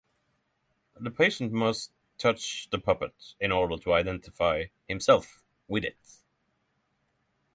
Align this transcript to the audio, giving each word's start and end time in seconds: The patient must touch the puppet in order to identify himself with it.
The 0.99 1.11
patient 1.11 1.51
must 1.51 1.91
touch 2.17 2.67
the 2.71 2.79
puppet 2.79 3.35
in 3.39 3.51
order 3.51 3.77
to 3.77 3.93
identify 3.93 4.65
himself 4.87 5.43
with 5.67 5.83
it. 5.83 6.23